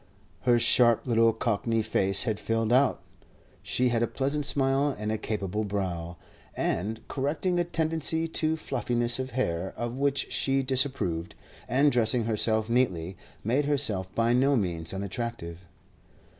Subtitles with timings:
[0.49, 3.01] Her sharp little Cockney face had filled out.
[3.61, 6.17] She had a pleasant smile and a capable brow,
[6.57, 11.35] and, correcting a tendency to fluffiness of hair of which she disapproved,
[11.67, 15.67] and dressing herself neatly, made herself by no means unattractive.